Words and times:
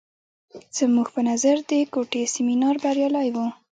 زموږ 0.77 1.07
په 1.15 1.21
نظر 1.29 1.55
د 1.69 1.71
کوټې 1.93 2.23
سیمینار 2.35 2.75
بریالی 2.83 3.27
و. 3.33 3.37